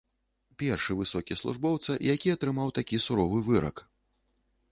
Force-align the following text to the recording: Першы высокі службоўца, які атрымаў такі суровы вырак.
Першы 0.61 0.95
высокі 1.01 1.37
службоўца, 1.41 1.97
які 2.13 2.33
атрымаў 2.35 2.73
такі 2.79 3.01
суровы 3.05 3.37
вырак. 3.51 3.75